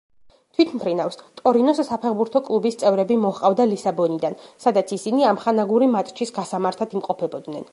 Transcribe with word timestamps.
თვითმფრინავს 0.57 1.17
ტორინოს 1.41 1.81
საფეხბურთო 1.89 2.41
კლუბის 2.47 2.79
წევრები 2.83 3.17
მოჰყავდა 3.25 3.67
ლისაბონიდან, 3.73 4.39
სადაც 4.65 4.95
ისინი 5.01 5.29
ამხანაგური 5.33 5.91
მატჩის 5.97 6.35
გასამართად 6.39 7.01
იმყოფებოდნენ. 7.01 7.67